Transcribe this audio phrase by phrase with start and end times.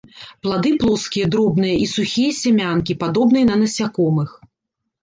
[0.45, 4.29] Плады плоскія, дробныя і сухія сямянкі, падобныя на насякомых.